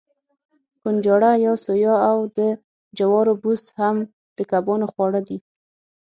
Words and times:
کنجاړه 0.81 1.31
یا 1.45 1.53
سویا 1.65 1.95
او 2.09 2.17
د 2.37 2.39
جوارو 2.97 3.33
بوس 3.41 3.63
هم 3.79 3.95
د 4.37 4.39
کبانو 4.51 4.85
خواړه 4.93 5.21
دي. 5.27 5.37